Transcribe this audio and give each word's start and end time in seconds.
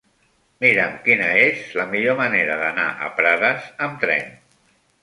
Mira'm 0.63 0.95
quina 1.03 1.27
és 1.43 1.61
la 1.81 1.85
millor 1.93 2.19
manera 2.23 2.57
d'anar 2.65 2.89
a 3.09 3.13
Prades 3.21 3.71
amb 3.89 4.07
tren. 4.07 4.35